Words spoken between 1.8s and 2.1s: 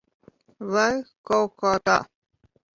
tā.